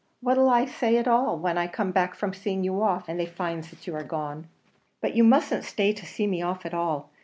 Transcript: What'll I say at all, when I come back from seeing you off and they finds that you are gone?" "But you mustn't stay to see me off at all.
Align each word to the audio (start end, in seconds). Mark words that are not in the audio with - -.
What'll 0.19 0.49
I 0.49 0.65
say 0.65 0.97
at 0.97 1.07
all, 1.07 1.37
when 1.37 1.59
I 1.59 1.67
come 1.67 1.91
back 1.91 2.15
from 2.15 2.33
seeing 2.33 2.63
you 2.63 2.81
off 2.81 3.07
and 3.07 3.19
they 3.19 3.27
finds 3.27 3.69
that 3.69 3.85
you 3.85 3.93
are 3.93 4.03
gone?" 4.03 4.47
"But 4.99 5.15
you 5.15 5.23
mustn't 5.23 5.63
stay 5.63 5.93
to 5.93 6.05
see 6.07 6.25
me 6.25 6.41
off 6.41 6.65
at 6.65 6.73
all. 6.73 7.11